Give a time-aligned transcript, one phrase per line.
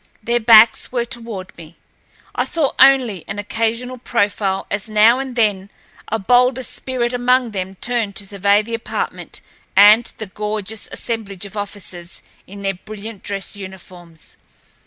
[0.23, 1.77] Their backs were toward me.
[2.33, 5.69] I saw only an occasional profile as now and then
[6.07, 9.41] a bolder spirit among them turned to survey the apartment
[9.75, 14.37] and the gorgeous assemblage of officers in their brilliant dress uniforms.